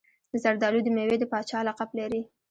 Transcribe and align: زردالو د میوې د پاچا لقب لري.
زردالو 0.43 0.79
د 0.83 0.87
میوې 0.95 1.17
د 1.19 1.23
پاچا 1.31 1.59
لقب 1.67 1.89
لري. 1.99 2.21